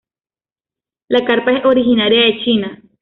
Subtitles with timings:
[1.09, 2.81] La carpa es originaria de China.